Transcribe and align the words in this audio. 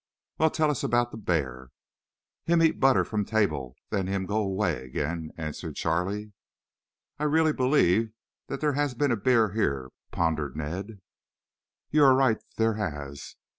"Well, 0.39 0.49
tell 0.49 0.71
us 0.71 0.83
about 0.83 1.11
the 1.11 1.17
bear." 1.17 1.69
"Him 2.45 2.63
eat 2.63 2.79
butter 2.79 3.03
from 3.05 3.23
table, 3.23 3.75
then 3.91 4.07
him 4.07 4.25
go 4.25 4.47
way 4.47 4.83
again," 4.83 5.29
answered 5.37 5.75
Charlie. 5.75 6.33
"I 7.19 7.25
really 7.25 7.53
believe 7.53 8.11
there 8.47 8.73
has 8.73 8.95
been 8.95 9.11
a 9.11 9.15
bear 9.15 9.51
here," 9.51 9.89
pondered 10.09 10.55
Ned. 10.57 11.01
"You 11.91 12.03
are 12.03 12.15
right 12.15 12.43
there 12.57 12.73
has. 12.73 13.35